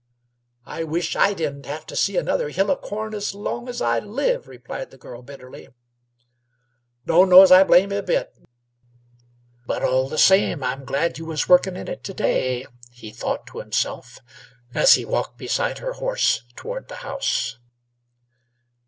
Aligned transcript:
"I 0.65 0.83
wish 0.83 1.15
I 1.15 1.35
didn't 1.35 1.67
have 1.67 1.85
to 1.85 1.95
see 1.95 2.17
another 2.17 2.49
hill 2.49 2.71
of 2.71 2.81
corn 2.81 3.13
as 3.13 3.35
long 3.35 3.69
as 3.69 3.83
I 3.83 3.99
live!" 3.99 4.47
replied 4.47 4.89
the 4.89 4.97
girl, 4.97 5.21
bitterly. 5.21 5.67
"Don't 7.05 7.29
know 7.29 7.43
as 7.43 7.51
I 7.51 7.63
blame 7.63 7.91
yeh 7.91 7.99
a 7.99 8.01
bit. 8.01 8.35
But, 9.67 9.83
all 9.83 10.09
the 10.09 10.17
same, 10.17 10.63
I'm 10.63 10.85
glad 10.85 11.19
you 11.19 11.25
was 11.25 11.47
working 11.47 11.75
in 11.77 11.87
it 11.87 12.03
to 12.05 12.15
day," 12.15 12.65
he 12.89 13.11
thought 13.11 13.45
to 13.49 13.59
himself, 13.59 14.17
as 14.73 14.95
he 14.95 15.05
walked 15.05 15.37
beside 15.37 15.77
her 15.77 15.93
horse 15.93 16.45
toward 16.55 16.87
the 16.87 16.95
house. 17.05 17.57